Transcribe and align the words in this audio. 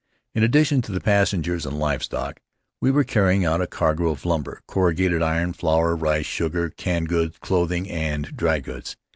In 0.33 0.41
addition 0.41 0.81
to 0.81 0.91
the 0.91 0.99
passengers 0.99 1.63
and 1.63 1.77
live 1.77 2.01
stock, 2.01 2.39
we 2.81 2.89
were 2.89 3.03
carrying 3.03 3.45
out 3.45 3.61
a 3.61 3.67
cargo 3.67 4.09
of 4.09 4.25
lumber, 4.25 4.63
corrugated 4.67 5.21
iron, 5.21 5.53
flour, 5.53 5.95
rice, 5.95 6.25
sugar, 6.25 6.71
canned 6.71 7.07
goods, 7.07 7.37
clothing, 7.37 7.87
and 7.87 8.35
dry 8.35 8.61
goods. 8.61 8.97